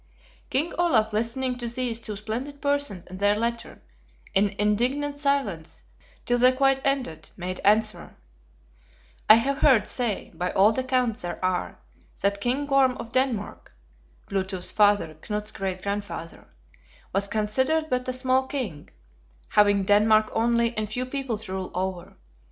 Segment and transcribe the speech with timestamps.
[0.49, 3.83] King Olaf listening to these two splendid persons and their letter,
[4.33, 5.83] in indignant silence
[6.25, 8.15] till they quite ended, made answer:
[9.29, 11.77] "I have heard say, by old accounts there are,
[12.21, 13.73] that King Gorm of Denmark
[14.27, 16.47] [Blue tooth's father, Knut's great grandfather]
[17.13, 18.89] was considered but a small king;
[19.49, 22.17] having Denmark only and few people to rule over.